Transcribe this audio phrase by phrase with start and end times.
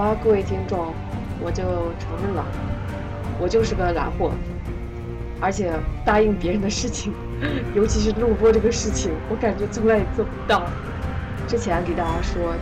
[0.00, 0.94] 好吧，各位听众，
[1.42, 1.62] 我就
[2.00, 2.42] 承认了，
[3.38, 4.32] 我就是个懒货，
[5.38, 5.70] 而且
[6.06, 7.12] 答应别人的事情，
[7.76, 10.64] 尤其是录播这个事情，我感觉从来也做不到。
[11.46, 12.54] 之前给大家说，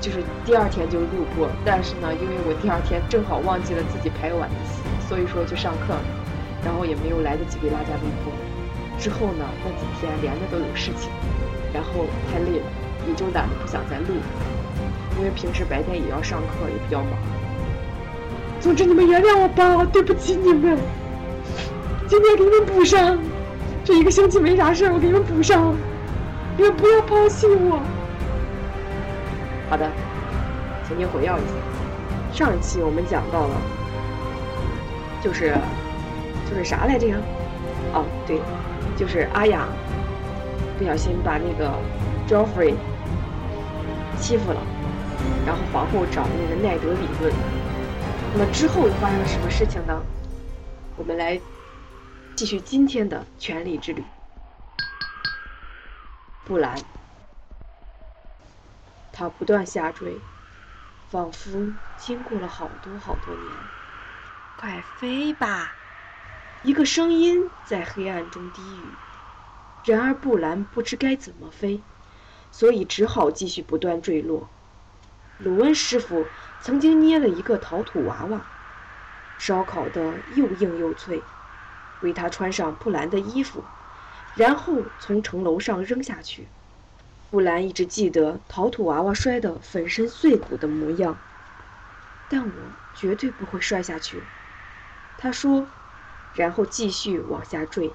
[0.00, 4.80] 就是第二天就录播，但是呢，因为我第二天正好忘记了自己排晚自习，
[5.10, 6.00] 所以说就上课了，
[6.64, 8.32] 然后也没有来得及给大家录播。
[8.98, 11.12] 之后呢，那几天连着都有事情，
[11.74, 12.66] 然后太累了，
[13.06, 14.16] 也就懒得不想再录。
[15.20, 17.10] 因为平时白天也要上课，也比较忙。
[18.58, 20.78] 总之，你们原谅我吧，对不起你们。
[22.08, 23.18] 今天给你们补上，
[23.84, 25.74] 这一个星期没啥事我给你们补上。
[26.56, 27.82] 你们不要抛弃我。
[29.68, 29.90] 好的，
[30.88, 31.52] 请您回药一下。
[32.32, 33.54] 上一期我们讲到了，
[35.22, 35.54] 就是
[36.48, 37.16] 就是啥来着呀？
[37.92, 38.40] 哦，对，
[38.96, 39.68] 就是阿雅
[40.78, 41.70] 不小心把那个
[42.26, 42.74] Joffrey
[44.18, 44.60] 欺负了。
[45.46, 47.32] 然后皇后找那个奈德理论，
[48.32, 50.02] 那么之后又发生了什么事情呢？
[50.96, 51.40] 我们来
[52.36, 54.04] 继续今天的权力之旅。
[56.44, 56.76] 布兰，
[59.12, 60.18] 他不断下坠，
[61.10, 63.46] 仿佛经过了好多好多年。
[64.58, 65.72] 快飞吧！
[66.62, 68.84] 一个声音在黑暗中低语。
[69.84, 71.80] 然而布兰不知该怎么飞，
[72.50, 74.46] 所以只好继续不断坠落。
[75.42, 76.26] 鲁恩师傅
[76.60, 78.42] 曾经捏了一个陶土娃娃，
[79.38, 81.22] 烧烤的又硬又脆，
[82.02, 83.62] 为他穿上布兰的衣服，
[84.36, 86.46] 然后从城楼上扔下去。
[87.30, 91.16] 布兰一直记得陶土娃娃摔得粉身碎骨的模样，
[92.28, 92.50] 但我
[92.94, 94.18] 绝对不会摔下去，
[95.16, 95.66] 他说，
[96.34, 97.90] 然后继续往下坠。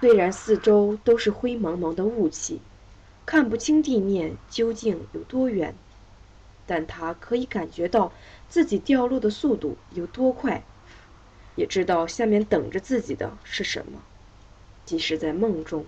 [0.00, 2.60] 虽然四周都是灰蒙蒙的雾气，
[3.26, 5.74] 看不清地面究竟有多远。
[6.66, 8.12] 但他可以感觉到
[8.48, 10.62] 自己掉落的速度有多快，
[11.56, 14.00] 也知道下面等着自己的是什么。
[14.84, 15.86] 即使在梦中，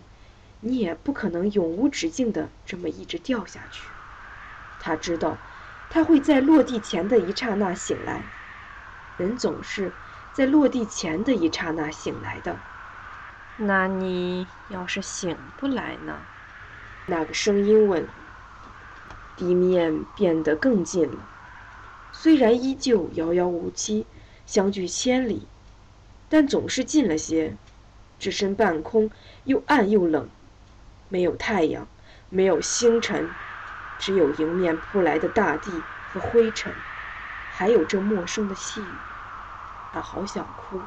[0.60, 3.82] 你也不可能永无止境的这么一直掉下去。
[4.80, 5.36] 他知道，
[5.90, 8.22] 他会在落地前的一刹那醒来。
[9.18, 9.92] 人总是
[10.32, 12.56] 在落地前的一刹那醒来的。
[13.56, 16.18] 那你要是醒不来呢？
[17.06, 18.06] 那个声音问。
[19.36, 21.28] 地面变得更近了，
[22.10, 24.06] 虽然依旧遥遥无期，
[24.46, 25.46] 相距千里，
[26.28, 27.56] 但总是近了些。
[28.18, 29.10] 置身半空，
[29.44, 30.30] 又暗又冷，
[31.10, 31.86] 没有太阳，
[32.30, 33.28] 没有星辰，
[33.98, 35.70] 只有迎面扑来的大地
[36.10, 36.72] 和灰尘，
[37.50, 38.86] 还有这陌生的细雨。
[39.92, 40.80] 他好想哭，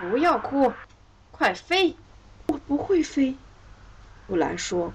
[0.00, 0.72] 不要哭，
[1.30, 1.94] 快飞！
[2.46, 3.36] 我不会飞，
[4.26, 4.94] 布兰说。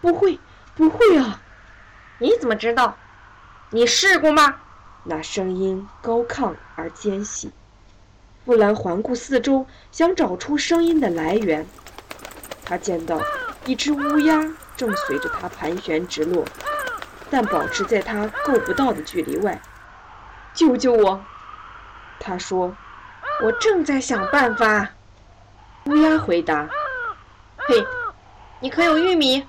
[0.00, 0.38] 不会，
[0.76, 1.42] 不会啊！
[2.18, 2.96] 你怎么知道？
[3.70, 4.56] 你试过吗？
[5.04, 7.52] 那声音高亢而尖细。
[8.44, 11.66] 布兰环顾四周，想找出声音的来源。
[12.64, 13.20] 他见到
[13.64, 14.40] 一只乌鸦
[14.76, 16.44] 正随着他盘旋直落，
[17.28, 19.60] 但保持在他够不到的距离外。
[20.54, 21.22] 救救我！
[22.18, 22.74] 他说
[23.44, 24.88] ：“我正在想办法。”
[25.84, 26.68] 乌鸦回答
[27.68, 27.84] ：“嘿，
[28.60, 29.46] 你可有玉米？”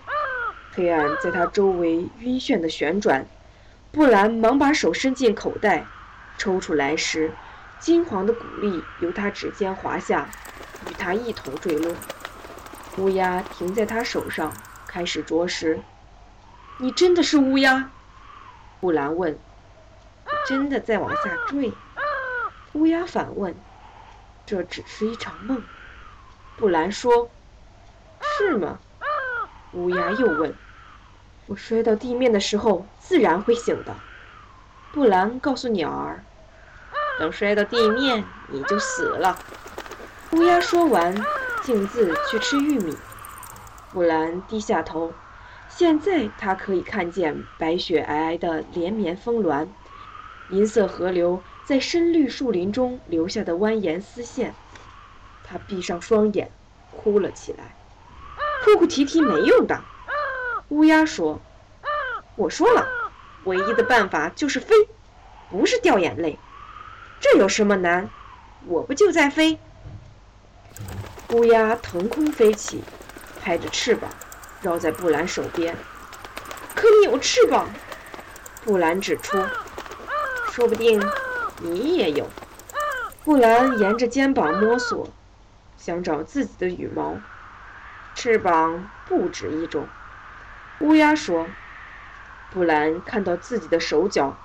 [0.77, 3.25] 黑暗在他周围晕眩的旋转，
[3.91, 5.87] 布兰忙把手伸进口袋，
[6.37, 7.31] 抽出来时，
[7.79, 10.29] 金黄的谷粒由他指尖滑下，
[10.87, 11.95] 与他一同坠落。
[12.99, 14.53] 乌鸦停在他手上，
[14.85, 15.79] 开始啄食。
[16.77, 17.89] 你真的是乌鸦？
[18.79, 19.35] 布兰问。
[20.47, 21.73] 真的在往下坠？
[22.73, 23.55] 乌鸦反问。
[24.45, 25.63] 这只是一场梦。
[26.55, 27.31] 布兰说。
[28.21, 28.77] 是吗？
[29.73, 30.53] 乌鸦又问。
[31.47, 33.95] 我摔到地面的时候，自然会醒的。
[34.91, 36.23] 布兰告诉鸟儿
[37.19, 39.39] ：“等摔到地面，你就死了。”
[40.31, 41.15] 乌鸦说完，
[41.63, 42.97] 径自去吃玉米。
[43.93, 45.13] 布兰低下头，
[45.69, 49.69] 现在他可以看见白雪皑皑的连绵峰峦，
[50.49, 54.53] 银色河流在深绿树林中留下的蜿蜒丝线。
[55.45, 56.51] 他闭上双眼，
[56.91, 57.73] 哭了起来。
[58.65, 59.81] 哭哭啼啼没用的。
[60.69, 61.39] 乌鸦说
[62.35, 62.85] ：“我说了，
[63.45, 64.75] 唯一的办法就是飞，
[65.49, 66.37] 不是掉眼泪。
[67.21, 68.09] 这有什么难？
[68.65, 69.57] 我不就在飞？”
[71.31, 72.83] 乌鸦腾空飞起，
[73.41, 74.09] 拍着翅膀，
[74.61, 75.75] 绕在布兰手边。
[76.75, 77.69] 可你有翅膀，
[78.65, 79.37] 布兰指出。
[80.51, 81.01] 说不定
[81.61, 82.27] 你也有。
[83.23, 85.07] 布兰沿着肩膀摸索，
[85.77, 87.15] 想找自己的羽毛。
[88.15, 89.87] 翅膀不止一种。
[90.79, 91.47] 乌鸦说
[92.53, 94.37] ：“布兰看到自己的手脚，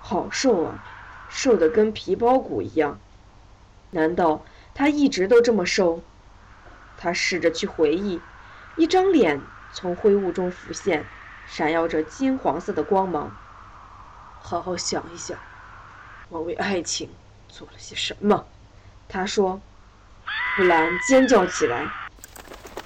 [0.00, 0.84] 好瘦啊，
[1.28, 2.98] 瘦得跟皮包骨一样。
[3.90, 4.44] 难道
[4.74, 6.02] 他一直都这么瘦？
[6.96, 8.20] 他试着去回忆，
[8.76, 9.40] 一张脸
[9.72, 11.04] 从灰雾中浮现，
[11.46, 13.36] 闪耀着金黄色的光芒。
[14.40, 15.38] 好好想一想，
[16.28, 17.10] 我为爱情
[17.48, 18.46] 做了些什么？
[19.08, 19.60] 他说。
[20.56, 21.84] 布兰尖叫起来，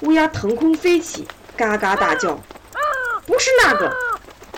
[0.01, 2.41] 乌鸦腾空飞起，嘎嘎大叫。
[3.29, 3.95] 不是那个，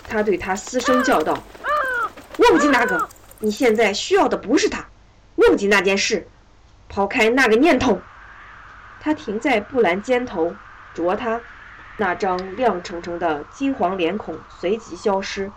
[0.07, 1.37] 他对他嘶声叫道
[2.39, 3.09] ：“忘记那个，
[3.39, 4.85] 你现在需要的不是他，
[5.35, 6.25] 忘记那件事，
[6.87, 7.99] 抛开那个念头。”
[9.01, 10.55] 他停在布兰肩头，
[10.93, 11.41] 啄他，
[11.97, 15.51] 那张亮澄澄的金黄脸孔随即消失。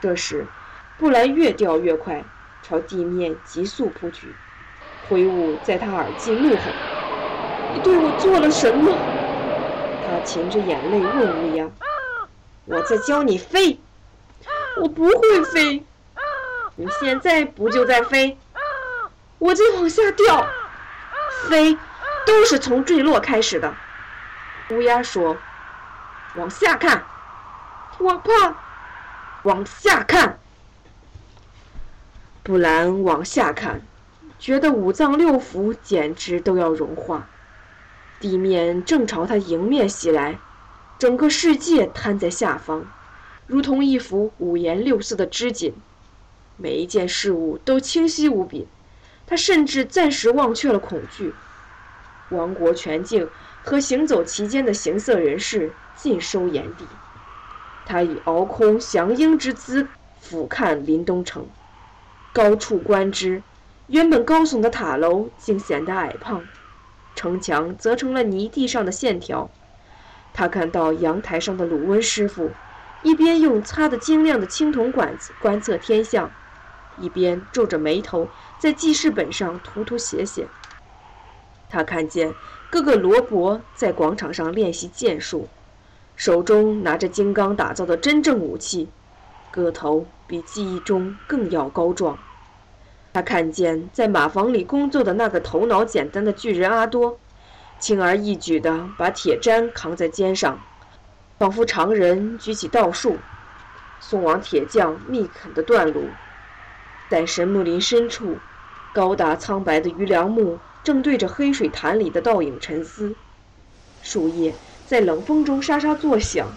[0.00, 0.46] 这时，
[0.96, 2.24] 布兰越掉越快，
[2.62, 4.34] 朝地面急速扑去。
[5.10, 6.62] 灰雾在他耳际怒吼
[7.74, 8.96] ：“你对我做了什么？”
[10.08, 11.68] 他噙着眼泪问乌鸦
[12.64, 13.80] ：“我在教你飞。
[14.80, 15.84] ”“我不会飞。
[16.76, 18.38] ”“你现在不就在飞
[19.38, 20.46] ？”“我在往下掉。
[21.48, 21.76] ”“飞，
[22.26, 23.74] 都是从坠落开始的。”
[24.70, 25.36] 乌鸦说。
[26.36, 27.04] “往下看。
[27.98, 28.56] ”“我怕。
[29.44, 30.38] ”“往下看。”
[32.42, 33.82] 布兰往下看。
[34.36, 37.28] 觉得五脏六腑简直都要融化，
[38.20, 40.38] 地面正朝他迎面袭来，
[40.98, 42.86] 整个世界瘫在下方，
[43.46, 45.74] 如同一幅五颜六色的织锦，
[46.56, 48.68] 每一件事物都清晰无比。
[49.26, 51.34] 他甚至暂时忘却了恐惧，
[52.28, 53.28] 王国全境
[53.62, 56.84] 和行走其间的行色人士尽收眼底。
[57.86, 59.88] 他以鳌空翔鹰之姿
[60.20, 61.46] 俯瞰林东城，
[62.32, 63.42] 高处观之。
[63.88, 66.42] 原本高耸的塔楼竟显得矮胖，
[67.14, 69.50] 城墙则成了泥地上的线条。
[70.34, 72.50] 他看到阳台上的鲁温师傅，
[73.04, 76.30] 一边用擦得晶亮的青铜管子观测天象，
[76.98, 78.28] 一边皱着眉头
[78.58, 80.48] 在记事本上涂涂写写。
[81.70, 82.34] 他看见
[82.68, 85.48] 哥哥罗伯在广场上练习剑术，
[86.16, 88.88] 手中拿着金刚打造的真正武器，
[89.52, 92.18] 个头比记忆中更要高壮。
[93.12, 97.20] 他看见在马房里工作的那个头脑简单的巨人阿多，
[97.78, 100.58] 轻而易举地把铁砧扛在肩上，
[101.38, 103.18] 仿佛常人举起稻束，
[104.00, 106.08] 送往铁匠密垦的断路。
[107.08, 108.38] 在神木林深处，
[108.92, 113.14] 高大苍白的榆梁木正对着黑水潭里的倒影沉思，
[114.02, 114.54] 树叶
[114.86, 116.48] 在冷风中沙沙作响。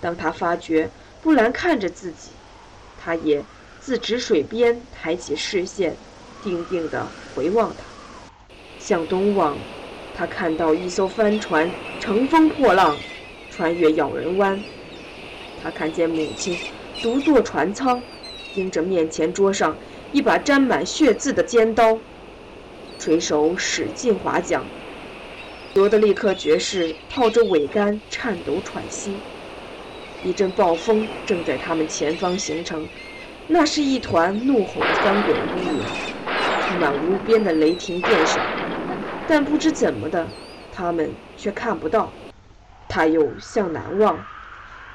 [0.00, 0.90] 当他发觉
[1.22, 2.30] 布兰看着自己，
[3.02, 3.44] 他也。
[3.80, 5.96] 自止水边抬起视线，
[6.42, 7.76] 定定地回望他。
[8.78, 9.56] 向东望，
[10.18, 11.70] 他看到一艘帆船
[12.00, 12.96] 乘风破浪，
[13.52, 14.60] 穿越咬人湾。
[15.62, 16.58] 他看见母亲
[17.00, 18.02] 独坐船舱，
[18.52, 19.78] 盯着面前桌上
[20.10, 21.96] 一把沾满血渍的尖刀，
[22.98, 24.60] 垂手使劲划桨。
[25.74, 29.22] 罗德利克爵士靠着桅杆颤抖喘息。
[30.24, 32.88] 一阵暴风正在他们前方形成。
[33.46, 35.80] 那是一团怒吼的翻滚乌云，
[36.58, 38.57] 充满无边的雷霆电闪，
[39.28, 40.26] 但不知怎么的，
[40.72, 42.10] 他们却看不到。
[42.88, 44.18] 他又向南望，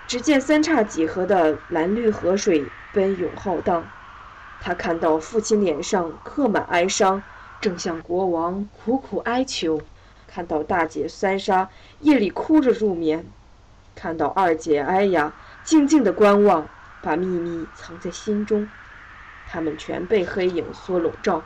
[0.07, 3.85] 只见三叉戟河的蓝绿河水奔涌浩荡。
[4.59, 7.21] 他看到父亲脸上刻满哀伤，
[7.61, 9.77] 正向国王苦苦哀求；
[10.25, 13.21] 看到大姐三莎夜里哭着入眠；
[13.93, 15.31] 看到二姐艾雅
[15.63, 16.67] 静静地观望。
[17.03, 18.69] 把秘密藏在心中，
[19.45, 21.43] 他们全被黑影所笼罩。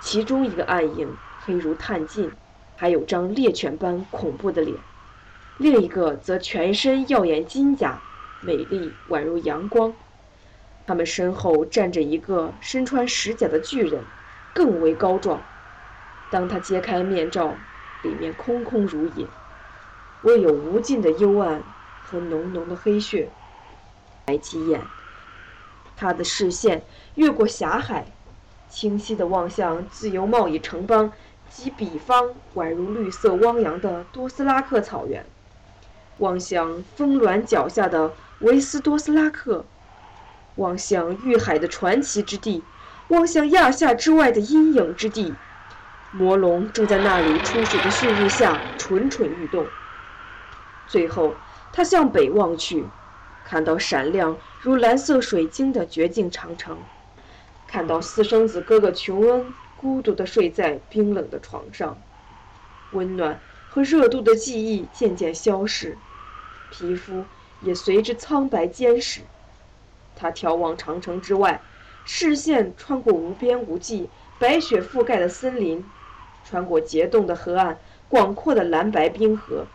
[0.00, 1.08] 其中一个暗影
[1.48, 2.28] 黑如炭烬，
[2.76, 4.76] 还有张猎犬般恐怖的脸；
[5.56, 7.98] 另一个则全身耀眼金甲，
[8.42, 9.94] 美丽宛如阳光。
[10.86, 14.04] 他们身后站着一个身穿石甲的巨人，
[14.54, 15.40] 更为高壮。
[16.30, 17.54] 当他揭开面罩，
[18.02, 19.26] 里面空空如也，
[20.24, 21.62] 唯有无尽的幽暗
[22.04, 23.30] 和浓浓的黑血。
[24.26, 24.82] 抬起眼，
[25.96, 26.82] 他的视线
[27.14, 28.04] 越过峡海，
[28.68, 31.10] 清晰地望向自由贸易城邦
[31.48, 35.24] 及彼方宛如绿色汪洋的多斯拉克草原，
[36.18, 39.64] 望向峰峦脚下的维斯多斯拉克，
[40.56, 42.62] 望向遇海的传奇之地，
[43.08, 45.34] 望向亚夏之外的阴影之地。
[46.10, 49.66] 魔龙正在那里出水的旭日下蠢蠢欲动。
[50.86, 51.34] 最后，
[51.72, 52.86] 他向北望去。
[53.44, 56.76] 看到闪亮如蓝色水晶的绝境长城，
[57.66, 61.96] 看到私生子哥哥琼恩孤独地睡在冰冷的床上，
[62.92, 65.96] 温暖和热度的记忆渐渐消逝，
[66.70, 67.24] 皮肤
[67.62, 69.20] 也随之苍白坚实。
[70.16, 71.60] 他眺望长城之外，
[72.04, 75.84] 视线穿过无边无际、白雪覆盖的森林，
[76.44, 79.66] 穿过结冻的河岸、广阔的蓝白冰河，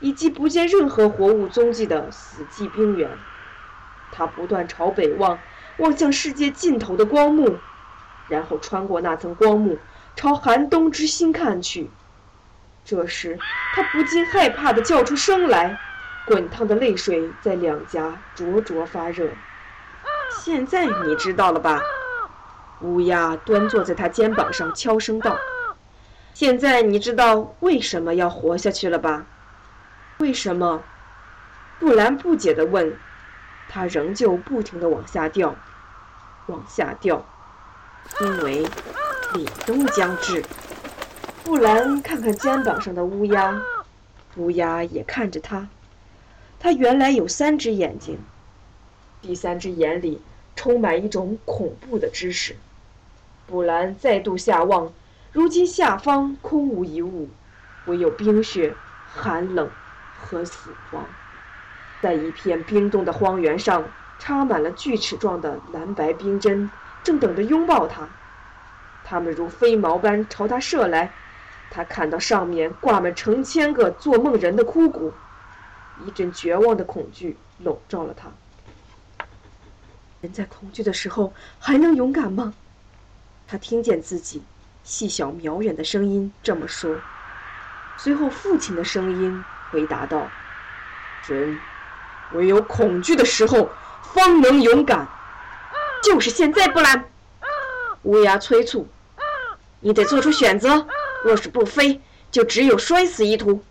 [0.00, 3.08] 以及不见任何活物踪迹的死寂冰原。
[4.10, 5.38] 他不断朝北望，
[5.78, 7.58] 望向世界尽头的光幕，
[8.28, 9.78] 然后穿过那层光幕，
[10.16, 11.90] 朝寒冬之心看去。
[12.84, 13.38] 这时，
[13.74, 15.78] 他不禁害怕地叫出声来，
[16.26, 19.28] 滚烫的泪水在两颊灼灼发热。
[20.40, 21.80] 现在你知道了吧？
[22.80, 25.38] 乌鸦端坐在他肩膀上，悄声道
[26.34, 29.24] ：“现在你知道为什么要活下去了吧？”
[30.18, 30.82] 为什么？
[31.78, 32.96] 布兰不解地问。
[33.68, 35.54] 他仍旧不停地往下掉，
[36.46, 37.24] 往下掉，
[38.20, 38.64] 因为
[39.32, 40.44] 凛冬将至。
[41.44, 43.60] 布兰看看肩膀上的乌鸦，
[44.36, 45.68] 乌鸦也看着他。
[46.60, 48.18] 他原来有三只眼睛，
[49.20, 50.22] 第三只眼里
[50.54, 52.56] 充满一种恐怖的知识。
[53.46, 54.92] 布兰再度下望，
[55.32, 57.28] 如今下方空无一物，
[57.86, 58.74] 唯有冰雪、
[59.12, 59.68] 寒冷
[60.20, 61.04] 和死亡。
[62.00, 63.84] 在一片冰冻的荒原上，
[64.20, 66.70] 插满了锯齿状的蓝白冰针，
[67.02, 68.08] 正等着拥抱他。
[69.04, 71.12] 他们如飞毛般朝他射来。
[71.70, 75.12] 他看到上面挂满成千个做梦人的枯骨，
[76.04, 78.28] 一阵绝望的恐惧笼罩了他。
[80.20, 82.52] 人在恐惧的时候还能勇敢吗？
[83.48, 84.42] 他听见自己
[84.84, 86.96] 细小渺远的声音这么说。
[87.96, 90.28] 随后，父亲的声音回答道
[91.26, 91.58] ：“人。”
[92.32, 93.70] 唯有恐惧的时候，
[94.02, 95.06] 方能勇敢。
[96.02, 97.04] 就是现在，布兰！
[98.02, 98.88] 乌鸦催促
[99.80, 100.86] ：“你得做出选择，
[101.24, 103.62] 若是不飞，就只有摔死一途。”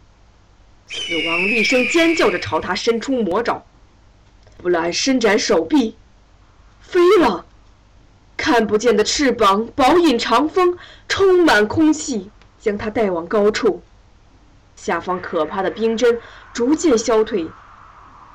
[0.88, 0.98] 死
[1.28, 3.64] 亡厉声尖叫着朝他伸出魔爪。
[4.58, 5.96] 布兰伸展手臂，
[6.82, 7.46] 飞了。
[8.38, 13.84] 看不见的翅膀饱引长风，充满空气，将他带往高处。
[14.76, 16.20] 下方可怕的冰针
[16.54, 17.48] 逐渐消退。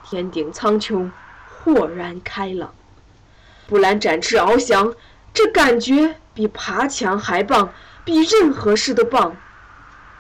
[0.05, 1.11] 天顶苍穹，
[1.49, 2.73] 豁然开朗。
[3.67, 4.95] 布兰展翅翱翔，
[5.35, 7.73] 这感觉比爬墙还棒，
[8.05, 9.37] 比任何事都棒。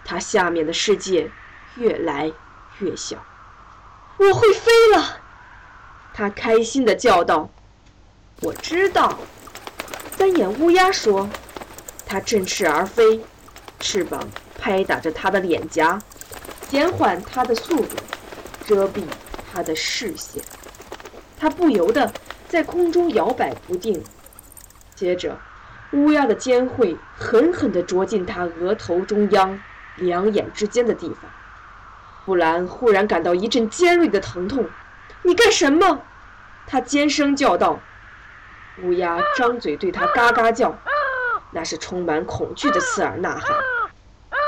[0.04, 1.30] 他下面的世界
[1.76, 2.32] 越来
[2.78, 3.16] 越小。
[4.18, 5.20] 我会飞了，
[6.12, 7.50] 他开心地叫道。
[8.42, 9.18] 我知道，
[10.16, 11.28] 三眼乌鸦说。
[12.08, 13.20] 它振翅而飞，
[13.80, 16.00] 翅膀拍打着它的脸颊，
[16.68, 17.96] 减缓它的速度，
[18.64, 19.02] 遮蔽。
[19.52, 20.40] 它的视线，
[21.36, 22.12] 它不由得
[22.48, 24.02] 在空中摇摆不定。
[24.94, 25.38] 接着，
[25.92, 29.60] 乌鸦的尖喙狠狠地啄进他额头中央
[29.96, 31.30] 两眼之间的地方。
[32.24, 34.66] 布兰忽然感到一阵尖锐的疼痛。
[35.22, 36.02] “你干什么？”
[36.66, 37.78] 他尖声叫道。
[38.82, 40.76] 乌鸦张嘴对他嘎嘎叫，
[41.52, 43.56] 那是充满恐惧的刺耳呐喊。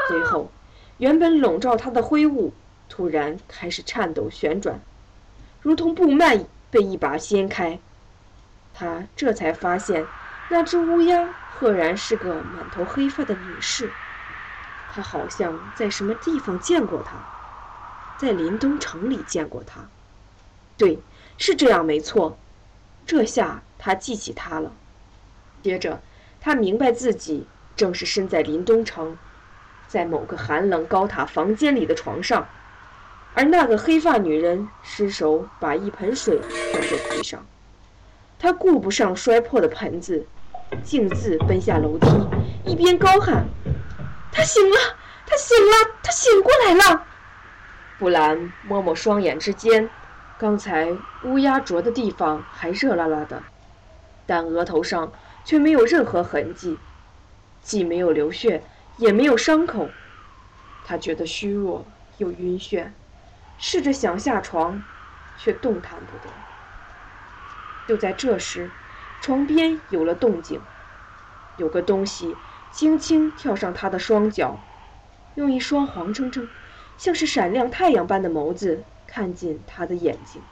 [0.09, 0.51] 最后，
[0.99, 2.53] 原本笼罩他的灰雾
[2.89, 4.81] 突然开始颤抖旋转。
[5.61, 7.79] 如同布幔被一把掀开，
[8.79, 10.07] 他这才发现，
[10.49, 13.91] 那只乌鸦赫然是个满头黑发的女士。
[14.93, 17.17] 他好像在什么地方见过她，
[18.17, 19.81] 在林东城里见过她。
[20.77, 21.01] 对，
[21.37, 22.39] 是这样，没错。
[23.05, 24.71] 这下他记起她了。
[25.61, 26.01] 接着，
[26.41, 29.19] 他明白自己正是身在林东城，
[29.89, 32.47] 在某个寒冷高塔房间里的床上。
[33.35, 37.45] 而那个黑发女人失手把一盆水泼在地上，
[38.39, 40.27] 他顾不上摔破的盆子，
[40.83, 42.09] 径自奔下楼梯，
[42.65, 43.47] 一边高喊
[44.31, 44.77] ：“他醒了，
[45.27, 47.07] 他醒了，他醒过来了！”
[47.99, 49.91] 布兰摸摸双眼之间，
[50.39, 53.43] 刚才乌鸦啄的地方还热辣辣的，
[54.25, 55.13] 但额头上
[55.45, 56.79] 却没有任何痕迹，
[57.61, 58.63] 既没有流血，
[58.99, 59.89] 也没有伤口。
[60.87, 61.85] 他觉得虚弱
[62.19, 62.89] 又晕眩。
[63.61, 64.81] 试着想下床，
[65.37, 66.33] 却动弹不得。
[67.89, 68.71] 就在这时，
[69.23, 70.61] 床边有了动静，
[71.57, 72.37] 有个东西
[72.71, 74.59] 轻轻跳上他的双脚，
[75.37, 76.47] 用一双黄澄澄、
[76.99, 80.43] 像是闪亮太阳般的眸子看进他的眼睛。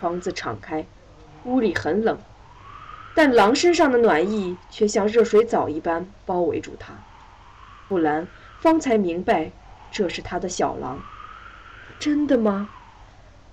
[0.00, 0.84] 房子敞开，
[1.44, 2.18] 屋里很冷，
[3.14, 6.94] 但狼身上的暖意却像热水澡一般包围住他。
[7.88, 8.26] 布兰
[8.58, 9.52] 方才明白，
[9.92, 10.98] 这是他的小狼。
[12.00, 12.68] 真的吗？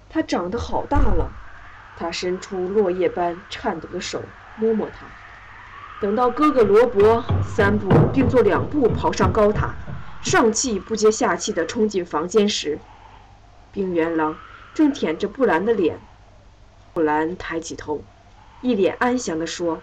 [0.09, 1.29] 他长得好大了。
[1.97, 4.23] 他伸出落叶般颤抖的手
[4.57, 5.07] 摸摸它。
[5.99, 9.73] 等到哥哥罗伯三步并作两步跑上高塔，
[10.21, 12.77] 上气不接下气地冲进房间时，
[13.71, 14.37] 冰原狼
[14.75, 15.99] 正舔着布兰的脸。
[16.93, 18.03] 布兰抬起头，
[18.61, 19.81] 一脸安详地说：“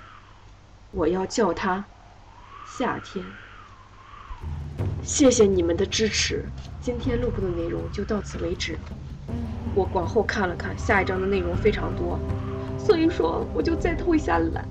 [0.93, 1.85] 我要叫他
[2.65, 3.25] 夏天。”
[5.03, 6.45] 谢谢你们的支持，
[6.81, 8.79] 今天录播的内容就到此为止。
[9.75, 12.19] 我往后看了看，下一章的内容非常多，
[12.79, 14.65] 所以说我就再偷一下懒。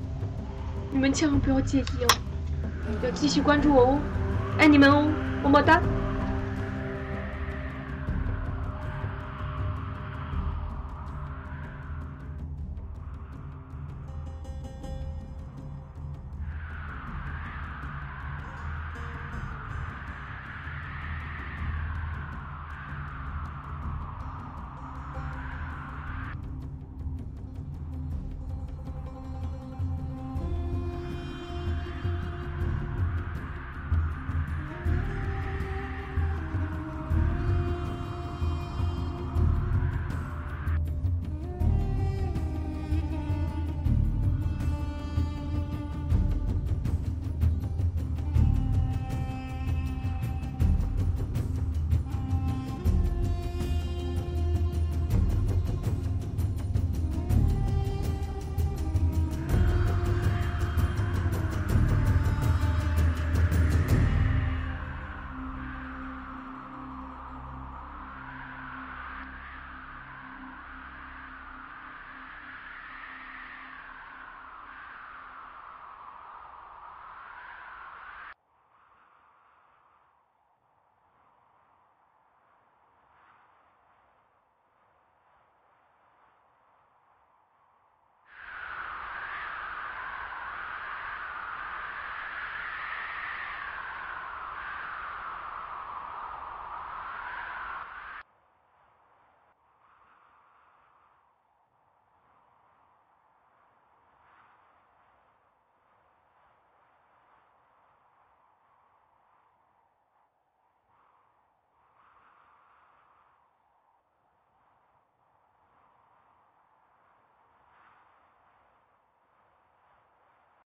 [0.91, 2.07] 你们千万不要介意哦，
[3.03, 3.99] 要继续关注我哦，
[4.57, 5.09] 爱你们哦，
[5.43, 5.81] 么么哒。